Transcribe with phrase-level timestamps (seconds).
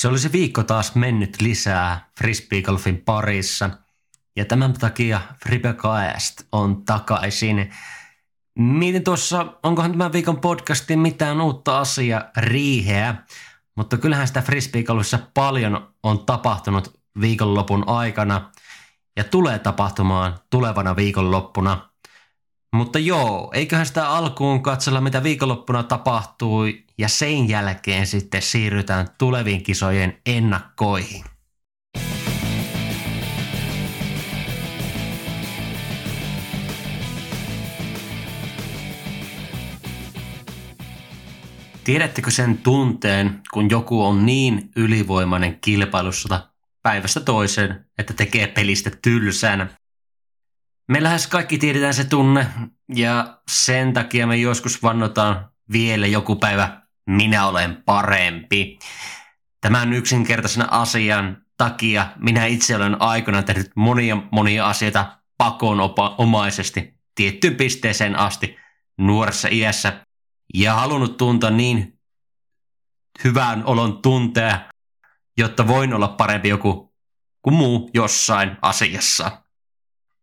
[0.00, 3.70] Se oli se viikko taas mennyt lisää frisbeegolfin parissa.
[4.36, 7.70] Ja tämän takia Fribecast on takaisin.
[8.58, 13.14] Mietin tuossa, onkohan tämän viikon podcastin mitään uutta asiaa riiheä,
[13.76, 18.50] mutta kyllähän sitä frisbeegolfissa paljon on tapahtunut viikonlopun aikana.
[19.16, 21.78] Ja tulee tapahtumaan tulevana viikonloppuna–
[22.74, 29.62] mutta joo, eiköhän sitä alkuun katsella, mitä viikonloppuna tapahtui, ja sen jälkeen sitten siirrytään tuleviin
[29.62, 31.24] kisojen ennakkoihin.
[41.84, 46.50] Tiedättekö sen tunteen, kun joku on niin ylivoimainen kilpailussa
[46.82, 49.70] päivästä toiseen, että tekee pelistä tylsän
[50.90, 52.46] me lähes kaikki tiedetään se tunne
[52.94, 58.78] ja sen takia me joskus vannotaan vielä joku päivä minä olen parempi.
[59.60, 68.18] Tämän yksinkertaisena asian takia minä itse olen aikana tehnyt monia monia asioita pakonomaisesti tiettyyn pisteeseen
[68.18, 68.56] asti
[68.98, 70.06] nuoressa iässä
[70.54, 71.98] ja halunnut tuntea niin
[73.24, 74.60] hyvän olon tuntea,
[75.38, 76.94] jotta voin olla parempi joku
[77.42, 79.42] kuin muu jossain asiassa.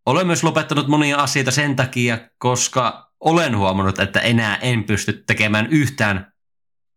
[0.07, 5.67] Olen myös lopettanut monia asioita sen takia, koska olen huomannut, että enää en pysty tekemään
[5.67, 6.33] yhtään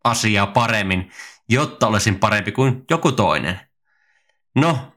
[0.04, 1.10] asiaa paremmin,
[1.48, 3.60] jotta olisin parempi kuin joku toinen.
[4.54, 4.92] No,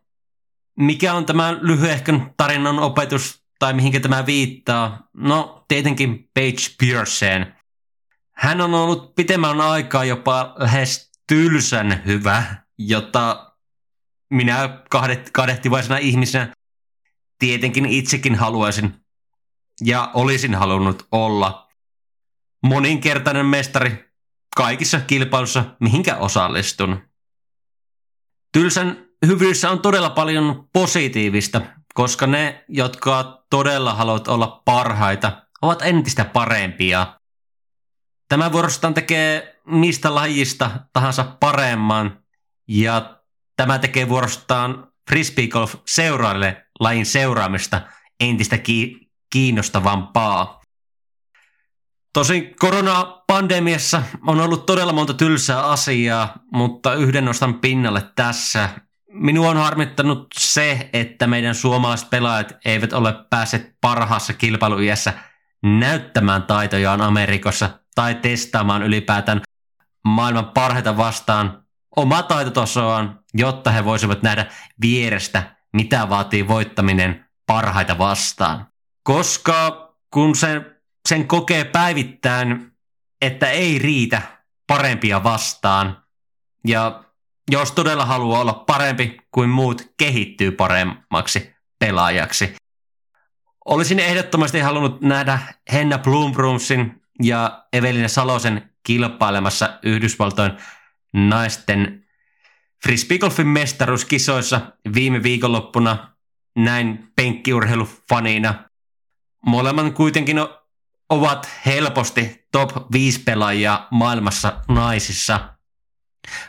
[0.80, 5.10] mikä on tämä lyhyehkön tarinan opetus tai mihinkä tämä viittaa?
[5.14, 7.56] No, tietenkin Page Pearseen.
[8.32, 12.44] Hän on ollut pitemmän aikaa jopa lähes tylsän hyvä,
[12.78, 13.54] jotta
[14.30, 14.82] minä
[15.32, 16.54] kadehtivaisena ihmisenä
[17.40, 18.94] tietenkin itsekin haluaisin
[19.82, 21.68] ja olisin halunnut olla
[22.64, 24.14] moninkertainen mestari
[24.56, 27.02] kaikissa kilpailussa, mihinkä osallistun.
[28.52, 31.62] Tylsän hyvyydessä on todella paljon positiivista,
[31.94, 37.20] koska ne, jotka todella haluavat olla parhaita, ovat entistä parempia.
[38.30, 42.24] Tämä vuorostaan tekee mistä lajista tahansa paremman,
[42.68, 43.22] ja
[43.56, 47.82] tämä tekee vuorostaan frisbeegolf seuraille lajin seuraamista
[48.20, 50.62] entistä ki- kiinnostavampaa.
[52.14, 58.70] Tosin koronapandemiassa on ollut todella monta tylsää asiaa, mutta yhden nostan pinnalle tässä.
[59.10, 65.14] Minua on harmittanut se, että meidän suomalaiset pelaajat eivät ole päässeet parhaassa kilpailuyässä
[65.64, 69.42] näyttämään taitojaan Amerikassa tai testaamaan ylipäätään
[70.06, 71.63] maailman parhaita vastaan
[71.96, 74.46] omaa taitotasoaan, jotta he voisivat nähdä
[74.82, 78.68] vierestä, mitä vaatii voittaminen parhaita vastaan.
[79.04, 80.66] Koska kun sen,
[81.10, 82.72] sen kokee päivittäin,
[83.22, 84.22] että ei riitä
[84.68, 86.04] parempia vastaan,
[86.68, 87.04] ja
[87.52, 92.56] jos todella haluaa olla parempi kuin muut, kehittyy paremmaksi pelaajaksi.
[93.66, 95.40] Olisin ehdottomasti halunnut nähdä
[95.74, 100.58] Henna Blumbrumsin ja Evelina Salosen kilpailemassa Yhdysvaltojen
[101.14, 102.06] naisten
[102.84, 104.62] frisbeegolfin mestaruuskisoissa
[104.96, 106.16] viime viikonloppuna
[106.56, 108.70] näin penkkiurheilufanina.
[109.46, 110.38] Molemmat kuitenkin
[111.10, 115.54] ovat helposti top 5 pelaajia maailmassa naisissa.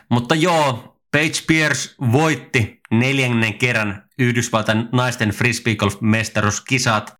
[0.09, 7.13] Mutta joo, Paige Pierce voitti neljännen kerran Yhdysvaltain naisten frisbeegolf-mestaruuskisat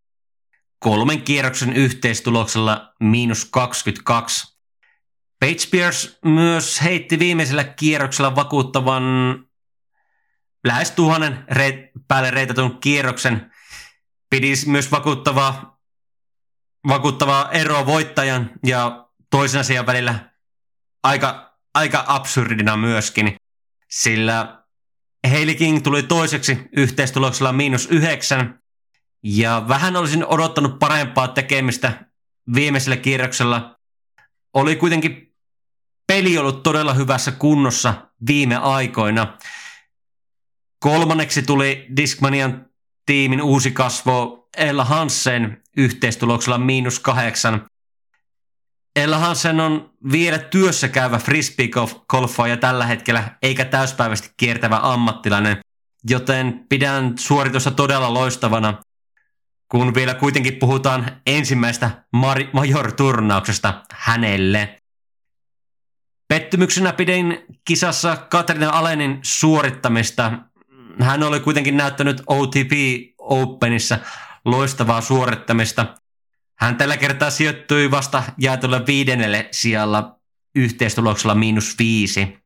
[0.79, 4.54] kolmen kierroksen yhteistuloksella miinus 22
[5.45, 9.03] Page Pierce myös heitti viimeisellä kierroksella vakuuttavan
[10.63, 11.75] lähes tuhannen reit,
[12.07, 13.51] päälle reitatun kierroksen.
[14.29, 15.79] Pidi myös vakuuttavaa,
[16.87, 20.29] vakuuttavaa eroa voittajan ja toisen asian välillä
[21.03, 23.35] aika, aika absurdina myöskin,
[23.89, 24.63] sillä
[25.27, 28.59] Hailey King tuli toiseksi yhteistuloksella miinus yhdeksän,
[29.23, 32.05] ja vähän olisin odottanut parempaa tekemistä
[32.55, 33.75] viimeisellä kierroksella.
[34.53, 35.24] Oli kuitenkin
[36.07, 37.93] peli ollut todella hyvässä kunnossa
[38.27, 39.37] viime aikoina.
[40.79, 42.65] Kolmanneksi tuli Discmanian
[43.05, 47.65] tiimin uusi kasvo Ella Hansen yhteistuloksella miinus kahdeksan.
[48.95, 55.57] Ella Hansen on vielä työssä käyvä frisbee-golfaaja tällä hetkellä, eikä täyspäiväisesti kiertävä ammattilainen,
[56.09, 58.81] joten pidän suoritusta todella loistavana,
[59.71, 62.05] kun vielä kuitenkin puhutaan ensimmäistä
[62.53, 64.77] major-turnauksesta hänelle.
[66.27, 70.31] Pettymyksenä pidin kisassa Katrina Alenin suorittamista.
[71.01, 72.71] Hän oli kuitenkin näyttänyt OTP
[73.17, 73.99] Openissa
[74.45, 75.95] loistavaa suorittamista.
[76.59, 80.19] Hän tällä kertaa sijoittui vasta jaetulla viidennelle sijalla
[80.55, 82.37] yhteistuloksella miinus viisi.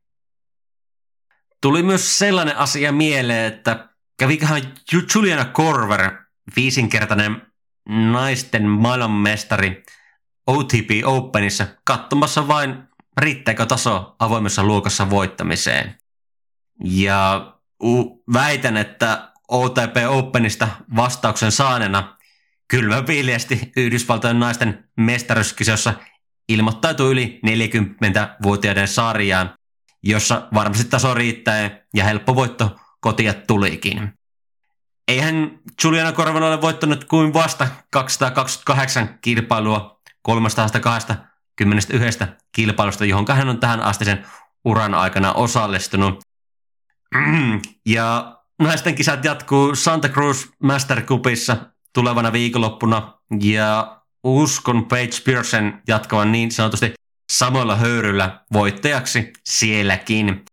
[1.60, 3.88] tuli myös sellainen asia mieleen, että
[4.18, 4.62] käviköhän
[5.14, 6.12] Juliana Korver,
[6.56, 7.42] viisinkertainen
[7.88, 9.84] naisten maailmanmestari
[10.46, 15.98] OTP Openissa, katsomassa vain riittääkö taso avoimessa luokassa voittamiseen.
[16.84, 17.52] Ja
[18.32, 22.16] väitän, että OTP Openista vastauksen saanena
[22.68, 25.94] kylmä viiliästi Yhdysvaltojen naisten mestaruuskisossa
[26.48, 29.54] ilmoittautui yli 40-vuotiaiden sarjaan,
[30.02, 34.12] jossa varmasti taso riittää ja helppo voitto kotia tulikin.
[35.08, 40.00] Eihän Juliana Korvan ole voittanut kuin vasta 228 kilpailua
[41.64, 44.26] 321 kilpailusta, johon hän on tähän asti sen
[44.64, 46.20] uran aikana osallistunut.
[47.86, 51.56] Ja naisten kisat jatkuu Santa Cruz Master Cupissa
[51.94, 56.92] tulevana viikonloppuna ja uskon Page Pearson jatkavan niin sanotusti
[57.32, 60.44] samoilla höyryllä voittajaksi sielläkin.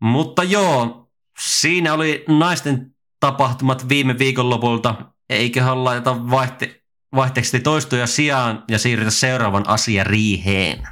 [0.00, 4.94] Mutta joo, siinä oli naisten tapahtumat viime viikonlopulta.
[5.30, 6.79] Eiköhän laita vaihte-
[7.16, 10.88] vaihteeksi toistuja sijaan ja siirrytä seuraavan asian riiheen.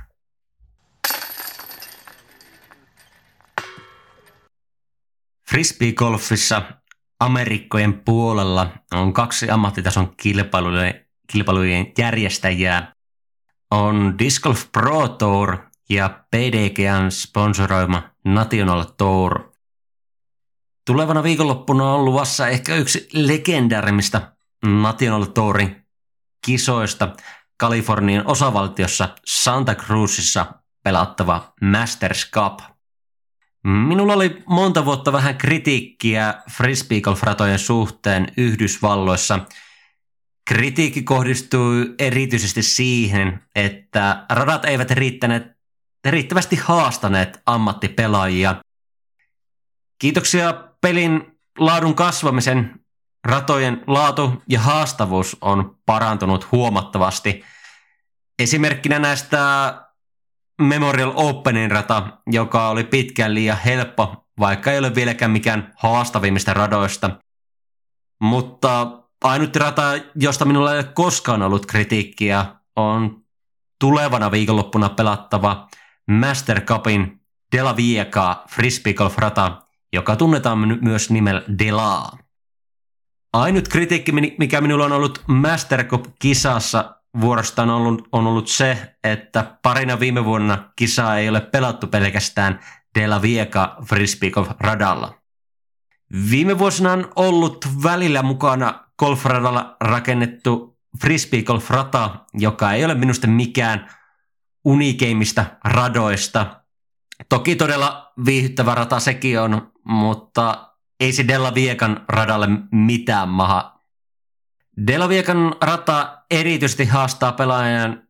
[5.51, 6.63] Frisbee-golfissa
[7.21, 12.93] Amerikkojen puolella on kaksi ammattitason kilpailujen, kilpailujen järjestäjää.
[13.71, 15.59] On Disc Golf Pro Tour
[15.91, 19.53] ja PDGn sponsoroima National Tour.
[20.87, 24.33] Tulevana viikonloppuna on luvassa ehkä yksi legendaarimmista
[24.67, 25.88] National Tourin
[26.47, 27.17] kisoista
[27.57, 30.47] Kalifornian osavaltiossa Santa Cruzissa
[30.85, 32.61] pelattava Masters Cup–
[33.65, 39.39] Minulla oli monta vuotta vähän kritiikkiä frisbeegolf-ratojen suhteen Yhdysvalloissa.
[40.49, 45.43] Kritiikki kohdistui erityisesti siihen, että radat eivät riittäneet,
[46.05, 48.57] riittävästi haastaneet ammattipelaajia.
[49.99, 52.78] Kiitoksia pelin laadun kasvamisen
[53.25, 57.45] ratojen laatu ja haastavuus on parantunut huomattavasti.
[58.39, 59.75] Esimerkkinä näistä
[60.63, 67.11] Memorial Openin rata, joka oli pitkään liian helppo, vaikka ei ole vieläkään mikään haastavimmista radoista.
[68.21, 69.83] Mutta ainut rata,
[70.15, 73.23] josta minulla ei ole koskaan ollut kritiikkiä, on
[73.81, 75.69] tulevana viikonloppuna pelattava
[76.11, 77.21] Master Cupin
[77.57, 79.63] Della Vieca Frisbee Golf rata,
[79.93, 82.19] joka tunnetaan myös nimellä Delaa.
[83.33, 89.59] Ainut kritiikki, mikä minulla on ollut Master Cup-kisassa, vuorostaan on ollut, on ollut se, että
[89.63, 92.61] parina viime vuonna kisaa ei ole pelattu pelkästään
[92.99, 95.15] De La Vieca Frisbeegolf radalla.
[96.31, 103.91] Viime vuosina on ollut välillä mukana golfradalla rakennettu Frisbeegolf rata, joka ei ole minusta mikään
[104.65, 106.63] unikeimmista radoista.
[107.29, 110.68] Toki todella viihyttävä rata sekin on, mutta
[111.01, 113.79] ei se Della Viekan radalle mitään maha
[114.87, 118.09] Delaviekan rata erityisesti haastaa pelaajan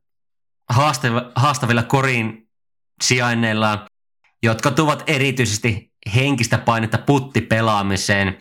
[1.37, 2.49] haastavilla korin
[3.03, 3.87] sijainneillaan,
[4.43, 8.39] jotka tuovat erityisesti henkistä painetta puttipelaamiseen.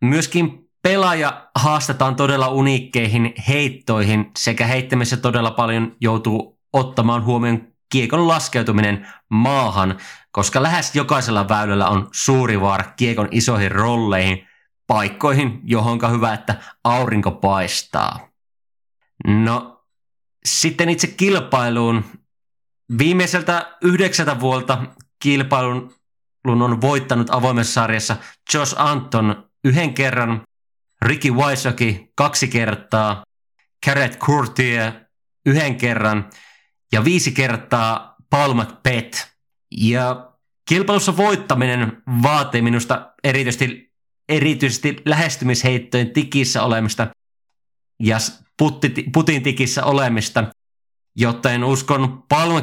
[0.00, 9.08] Myöskin pelaaja haastetaan todella uniikkeihin heittoihin sekä heittämisessä todella paljon joutuu ottamaan huomioon kiekon laskeutuminen
[9.28, 9.98] maahan,
[10.30, 14.48] koska lähes jokaisella väylällä on suuri vaara kiekon isoihin rolleihin,
[14.86, 16.54] paikkoihin, johonka hyvä, että
[16.84, 18.28] aurinko paistaa.
[19.26, 19.84] No,
[20.44, 22.04] sitten itse kilpailuun.
[22.98, 24.82] Viimeiseltä yhdeksältä vuolta
[25.22, 25.94] kilpailun
[26.44, 28.16] on voittanut avoimessa sarjassa
[28.54, 30.42] Josh Anton yhden kerran,
[31.02, 33.22] Ricky Wysocki kaksi kertaa,
[33.86, 34.92] Garrett Courtier
[35.46, 36.30] yhden kerran
[36.92, 39.28] ja viisi kertaa Paul McPet.
[39.70, 40.32] Ja
[40.68, 43.88] kilpailussa voittaminen vaatii minusta erityisesti
[44.28, 47.08] erityisesti lähestymisheittojen tikissä olemista
[48.00, 48.18] ja
[48.58, 50.44] putti, putin tikissä olemista,
[51.16, 52.62] joten uskon Palme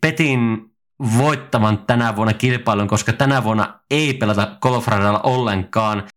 [0.00, 0.70] Petin
[1.18, 6.08] voittavan tänä vuonna kilpailun, koska tänä vuonna ei pelata golfradalla ollenkaan.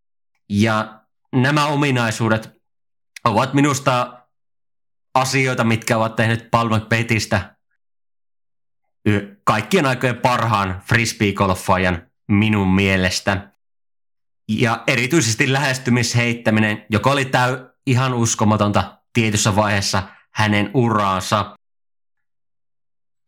[0.50, 1.02] Ja
[1.36, 2.50] nämä ominaisuudet
[3.26, 4.19] ovat minusta
[5.14, 7.56] asioita, mitkä ovat tehneet Palme Petistä
[9.44, 13.52] kaikkien aikojen parhaan frisbee-golfaajan minun mielestä.
[14.50, 21.56] Ja erityisesti lähestymisheittäminen, joka oli täy ihan uskomatonta tietyssä vaiheessa hänen uraansa.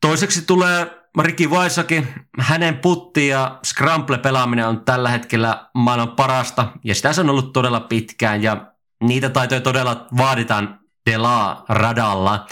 [0.02, 2.08] Toiseksi tulee Ricky Vaisakin.
[2.40, 7.80] Hänen putti ja scramble-pelaaminen on tällä hetkellä maailman parasta, ja sitä se on ollut todella
[7.80, 8.74] pitkään, ja
[9.04, 12.48] niitä taitoja todella vaaditaan Dela radalla.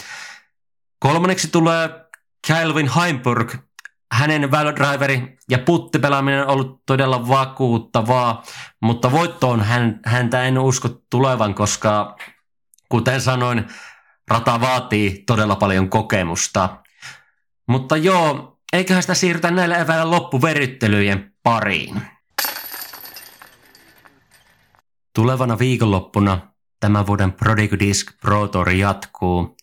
[0.98, 1.90] Kolmanneksi tulee
[2.48, 3.54] Calvin Heimburg.
[4.12, 8.42] hänen väylädriveri ja puttipelaaminen on ollut todella vakuuttavaa,
[8.82, 12.16] mutta voittoon hän, häntä en usko tulevan, koska
[12.88, 13.68] kuten sanoin,
[14.30, 16.82] rata vaatii todella paljon kokemusta.
[17.68, 22.02] Mutta joo, eiköhän sitä siirrytä näillä eväillä loppuveryttelyjen pariin.
[25.14, 26.49] Tulevana viikonloppuna
[26.80, 29.56] tämän vuoden Prodigy Disc Pro Tour jatkuu.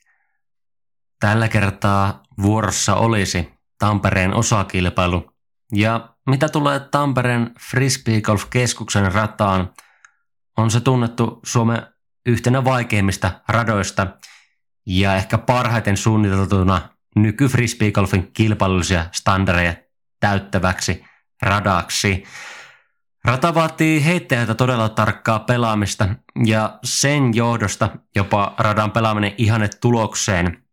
[1.19, 5.31] Tällä kertaa vuorossa olisi Tampereen osakilpailu.
[5.73, 9.73] Ja mitä tulee Tampereen Frisbee Golf Keskuksen rataan,
[10.57, 11.87] on se tunnettu Suomen
[12.25, 14.07] yhtenä vaikeimmista radoista
[14.85, 19.73] ja ehkä parhaiten suunniteltuna nyky Frisbee Golfin kilpailullisia standardeja
[20.19, 21.05] täyttäväksi
[21.41, 22.23] radaksi.
[23.27, 26.07] Rata vaatii heittäjältä todella tarkkaa pelaamista
[26.45, 30.63] ja sen johdosta jopa radan pelaaminen ihanne tulokseen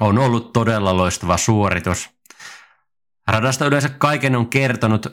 [0.00, 2.10] on ollut todella loistava suoritus.
[3.28, 5.06] Radasta yleensä kaiken on kertonut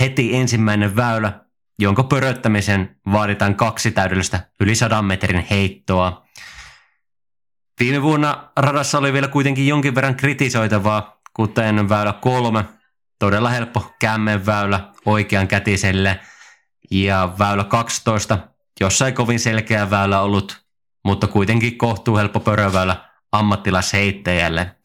[0.00, 1.44] heti ensimmäinen väylä,
[1.78, 6.26] jonka pöröttämisen vaaditaan kaksi täydellistä yli sadan metrin heittoa.
[7.80, 12.64] Viime vuonna radassa oli vielä kuitenkin jonkin verran kritisoitavaa, kuten väylä kolme,
[13.18, 16.20] todella helppo kämmenväylä oikean kätiselle,
[16.90, 18.38] ja väylä 12,
[18.80, 20.64] jossa ei kovin selkeä väylä ollut,
[21.04, 24.76] mutta kuitenkin kohtuu helppo pöröväylä ammattilaisheittäjälle.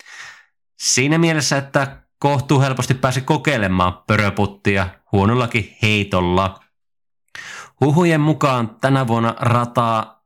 [0.80, 6.60] Siinä mielessä, että kohtuu helposti pääsi kokeilemaan pöröputtia huonollakin heitolla.
[7.82, 10.24] Huhujen mukaan tänä vuonna rataa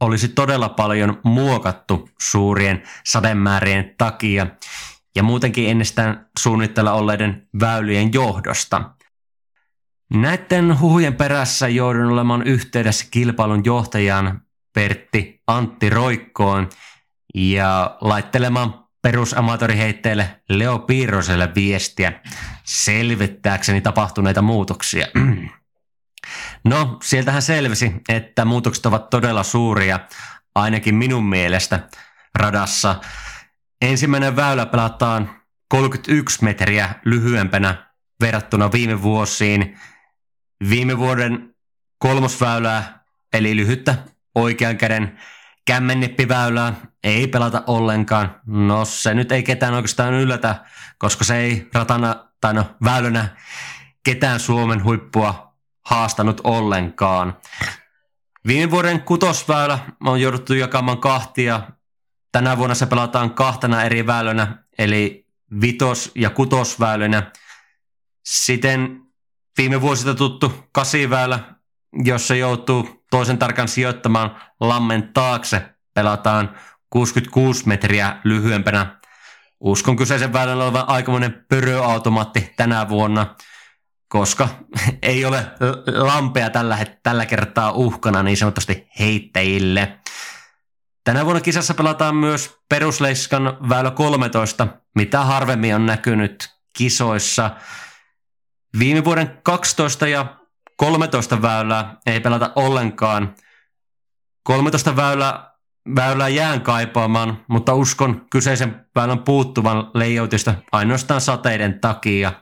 [0.00, 4.46] olisi todella paljon muokattu suurien sademäärien takia
[5.16, 8.90] ja muutenkin ennestään suunnitella olleiden väylien johdosta.
[10.14, 16.68] Näiden huhujen perässä joudun olemaan yhteydessä kilpailun johtajan Pertti Antti Roikkoon
[17.34, 22.12] ja laittelemaan perusamatoriheitteelle Leo Piirroselle viestiä
[22.64, 25.06] selvittääkseni tapahtuneita muutoksia.
[26.64, 30.00] No, sieltähän selvisi, että muutokset ovat todella suuria,
[30.54, 31.88] ainakin minun mielestä
[32.34, 33.00] radassa.
[33.82, 35.30] Ensimmäinen väylä pelataan
[35.68, 37.88] 31 metriä lyhyempänä
[38.20, 39.78] verrattuna viime vuosiin.
[40.70, 41.54] Viime vuoden
[41.98, 43.94] kolmosväylää, eli lyhyttä
[44.34, 45.18] oikean käden
[45.66, 48.40] kämmennippiväylää ei pelata ollenkaan.
[48.46, 50.64] No se nyt ei ketään oikeastaan yllätä,
[50.98, 53.28] koska se ei ratana tai no väylänä
[54.04, 55.54] ketään Suomen huippua
[55.84, 57.36] haastanut ollenkaan.
[58.46, 61.62] Viime vuoden kutosväylä on jouduttu jakamaan kahtia.
[62.38, 65.26] Tänä vuonna se pelataan kahtena eri väylänä, eli
[65.60, 67.32] vitos- ja kutosväylänä.
[68.24, 69.00] Siten
[69.58, 71.40] viime vuosilta tuttu kasiväylä,
[72.04, 75.62] jossa joutuu toisen tarkan sijoittamaan lammen taakse,
[75.94, 76.54] pelataan
[76.90, 79.00] 66 metriä lyhyempänä.
[79.60, 83.34] Uskon kyseisen väylän olevan aikamoinen pöröautomaatti tänä vuonna,
[84.08, 84.48] koska
[85.02, 85.46] ei ole
[85.86, 89.98] lampea tällä, tällä kertaa uhkana niin sanotusti heittäjille.
[91.08, 96.48] Tänä vuonna kisassa pelataan myös perusleiskan väylä 13, mitä harvemmin on näkynyt
[96.78, 97.50] kisoissa.
[98.78, 100.36] Viime vuoden 12 ja
[100.76, 103.34] 13 väylää ei pelata ollenkaan.
[104.42, 105.52] 13 väylää
[105.96, 112.32] väylää jään kaipaamaan, mutta uskon kyseisen väylän puuttuvan layoutista ainoastaan sateiden takia.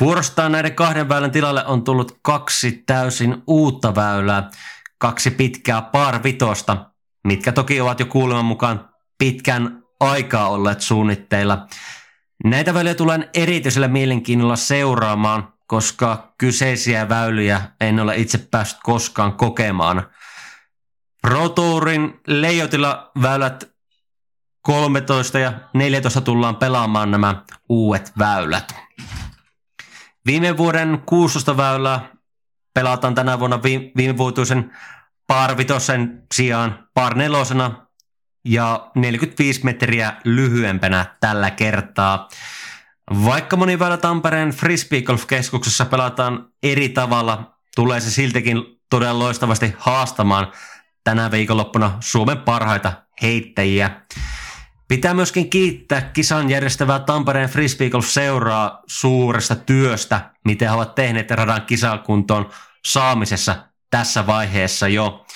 [0.00, 4.50] Vuorostaan näiden kahden väylän tilalle on tullut kaksi täysin uutta väylää,
[4.98, 6.95] kaksi pitkää par vitosta,
[7.26, 11.66] mitkä toki ovat jo kuuleman mukaan pitkän aikaa olleet suunnitteilla.
[12.44, 20.02] Näitä väyliä tulen erityisellä mielenkiinnolla seuraamaan, koska kyseisiä väyliä en ole itse päässyt koskaan kokemaan–
[21.26, 23.70] Pro Tourin leijotilla väylät
[24.62, 28.74] 13 ja 14 tullaan pelaamaan nämä uudet väylät.
[30.26, 32.08] Viime vuoden 16 väylää
[32.74, 33.62] pelataan tänä vuonna
[33.96, 34.72] viime vuotuisen
[35.26, 37.86] par vitosen sijaan par nelosena
[38.44, 42.28] ja 45 metriä lyhyempänä tällä kertaa.
[43.24, 50.52] Vaikka moni väylä Tampereen Frisbee Golf-keskuksessa pelataan eri tavalla, tulee se siltikin todella loistavasti haastamaan
[51.04, 52.92] tänä viikonloppuna Suomen parhaita
[53.22, 54.00] heittäjiä.
[54.88, 61.30] Pitää myöskin kiittää kisan järjestävää Tampereen Frisbee Golf seuraa suuresta työstä, miten he ovat tehneet
[61.30, 62.50] radan kisakuntoon
[62.84, 63.56] saamisessa
[63.90, 65.26] tässä vaiheessa jo.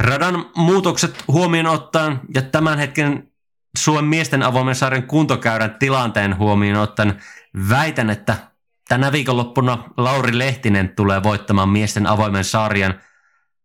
[0.00, 3.32] Radan muutokset huomioon ottaen ja tämän hetken
[3.78, 7.22] Suomen miesten avoimen sarjan kuntokäyrän tilanteen huomioon ottaen
[7.68, 8.36] väitän, että
[8.88, 13.00] tänä viikonloppuna Lauri Lehtinen tulee voittamaan miesten avoimen sarjan.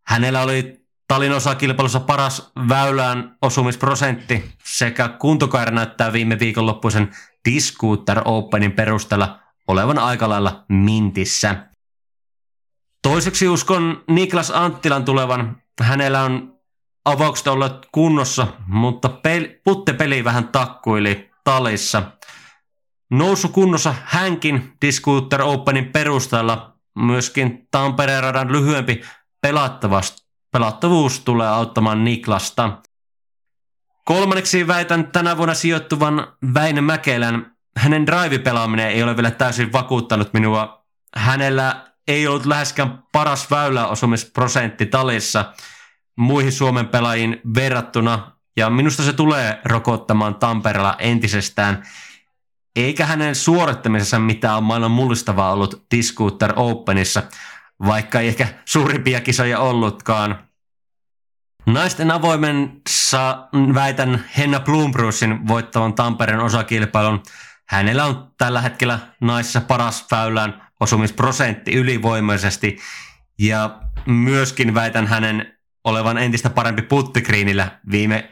[0.07, 7.09] Hänellä oli Talin osakilpailussa paras väylään osumisprosentti sekä kuntokaira näyttää viime viikonloppuisen
[7.49, 11.70] Discooter Openin perusteella olevan aika lailla mintissä.
[13.01, 15.61] Toiseksi uskon Niklas Anttilan tulevan.
[15.81, 16.59] Hänellä on
[17.05, 22.03] avaukset olleet kunnossa, mutta pel- puttepeli vähän takkuili talissa.
[23.11, 29.01] Nousu kunnossa hänkin Discooter Openin perusteella myöskin Tampereen radan lyhyempi
[30.51, 32.77] pelattavuus tulee auttamaan Niklasta.
[34.05, 37.55] Kolmanneksi väitän tänä vuonna sijoittuvan Väinö Mäkelän.
[37.77, 40.85] Hänen drive-pelaaminen ei ole vielä täysin vakuuttanut minua.
[41.15, 45.53] Hänellä ei ollut läheskään paras väyläosumisprosentti talissa
[46.15, 48.31] muihin Suomen pelaajiin verrattuna.
[48.57, 51.83] Ja minusta se tulee rokottamaan Tampereella entisestään.
[52.75, 57.23] Eikä hänen suorittamisessa mitään maailman mullistavaa ollut Discooter Openissa,
[57.85, 60.47] vaikka ei ehkä suurimpia kisoja ollutkaan.
[61.65, 67.23] Naisten avoimensa väitän Henna Blumbrusin voittavan Tampereen osakilpailun.
[67.67, 72.77] Hänellä on tällä hetkellä naisissa paras väylän osumisprosentti ylivoimaisesti
[73.39, 78.31] ja myöskin väitän hänen olevan entistä parempi puttikriinillä viime,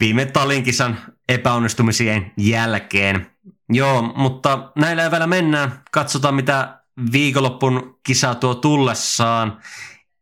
[0.00, 3.30] viime talinkisan epäonnistumisien jälkeen.
[3.68, 5.82] Joo, mutta näillä vielä mennään.
[5.92, 6.80] Katsotaan, mitä
[7.12, 9.60] viikonloppun kisa tuo tullessaan.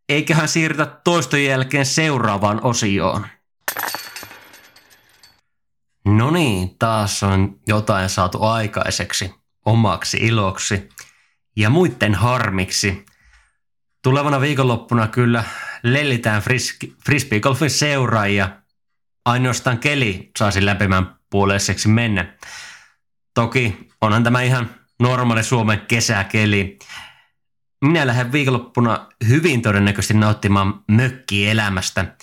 [0.09, 3.27] Eiköhän siirrytä toiston jälkeen seuraavaan osioon.
[6.05, 9.35] No niin, taas on jotain saatu aikaiseksi
[9.67, 10.89] omaksi iloksi
[11.57, 13.07] ja muiden harmiksi.
[14.03, 15.45] Tulevana viikonloppuna kyllä
[15.83, 18.49] lellitään fris- frisbeegolfin seuraajia.
[19.25, 22.35] Ainoastaan keli saisi lämpimän puoleiseksi mennä.
[23.35, 26.79] Toki onhan tämä ihan normaali Suomen kesäkeli.
[27.85, 32.17] Minä lähden viikonloppuna hyvin todennäköisesti nauttimaan mökkielämästä,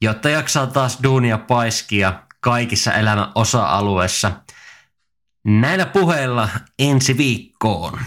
[0.00, 4.32] jotta jaksaa taas duunia paiskia kaikissa elämän osa-alueissa.
[5.44, 8.00] Näillä puheilla ensi viikkoon.